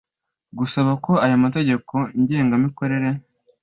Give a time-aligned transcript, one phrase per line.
[0.57, 3.09] gusaba ko aya mategeko ngengamikorere